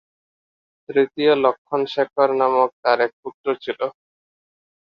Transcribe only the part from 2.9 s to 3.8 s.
এক পুত্র ছিল।